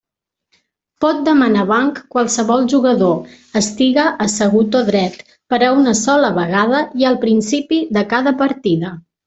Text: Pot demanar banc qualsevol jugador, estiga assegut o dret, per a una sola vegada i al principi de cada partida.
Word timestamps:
Pot 1.03 1.19
demanar 1.27 1.65
banc 1.71 1.99
qualsevol 2.15 2.65
jugador, 2.73 3.13
estiga 3.61 4.07
assegut 4.27 4.79
o 4.81 4.83
dret, 4.89 5.23
per 5.55 5.63
a 5.69 5.71
una 5.85 5.97
sola 6.03 6.35
vegada 6.41 6.83
i 7.05 7.11
al 7.13 7.23
principi 7.29 7.83
de 7.99 8.09
cada 8.17 8.39
partida. 8.45 8.95